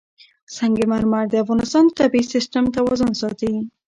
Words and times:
سنگ 0.55 0.77
مرمر 0.91 1.25
د 1.29 1.33
افغانستان 1.43 1.83
د 1.87 1.91
طبعي 1.99 2.23
سیسټم 2.33 2.63
توازن 2.75 3.11
ساتي. 3.21 3.53